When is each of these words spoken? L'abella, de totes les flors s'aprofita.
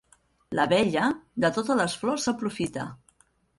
L'abella, 0.59 1.09
de 1.45 1.53
totes 1.59 1.79
les 1.83 1.99
flors 2.01 2.25
s'aprofita. 2.27 2.91